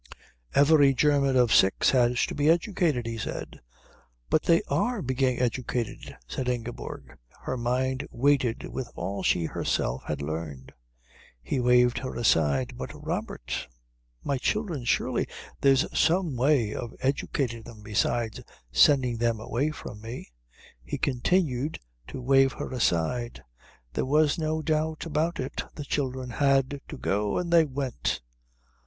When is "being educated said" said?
5.03-6.49